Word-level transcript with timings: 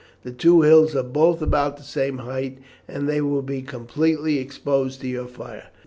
The 0.23 0.31
two 0.31 0.61
hills 0.63 0.95
are 0.95 1.03
both 1.03 1.43
about 1.43 1.77
the 1.77 1.83
same 1.83 2.17
height, 2.17 2.57
and 2.87 3.07
they 3.07 3.21
will 3.21 3.43
be 3.43 3.61
completely 3.61 4.39
exposed 4.39 4.99
to 5.01 5.07
your 5.07 5.27
fire." 5.27 5.67